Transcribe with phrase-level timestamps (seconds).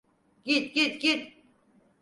[0.45, 1.33] Git, git, git!